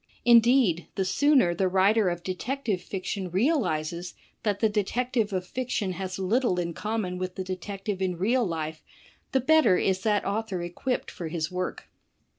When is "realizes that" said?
3.29-4.59